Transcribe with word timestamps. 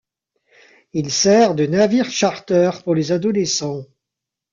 Il 0.93 1.11
sert 1.11 1.53
de 1.53 1.67
navire-charter 1.67 2.71
pour 2.83 2.95
les 2.95 3.11
adolescents. 3.11 3.85